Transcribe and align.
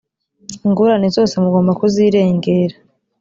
ingorane 0.67 1.07
zose 1.15 1.33
mugomba 1.43 1.71
kuzirengera. 1.79 2.75